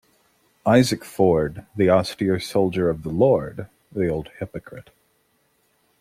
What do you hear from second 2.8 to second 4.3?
of the Lord, the